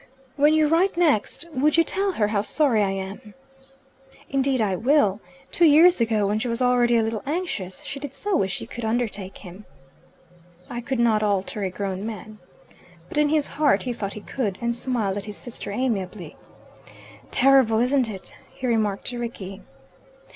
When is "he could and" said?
14.13-14.75